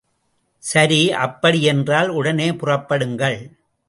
[0.63, 3.39] சரி, அப்படி என்றால் உடனே புறப்படுங்கள்.